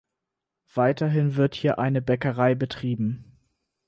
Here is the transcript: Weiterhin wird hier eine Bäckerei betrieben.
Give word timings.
Weiterhin 0.73 1.35
wird 1.35 1.53
hier 1.53 1.77
eine 1.77 2.01
Bäckerei 2.01 2.55
betrieben. 2.55 3.37